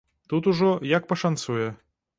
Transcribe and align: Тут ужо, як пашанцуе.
Тут 0.31 0.49
ужо, 0.53 0.71
як 0.97 1.07
пашанцуе. 1.13 1.73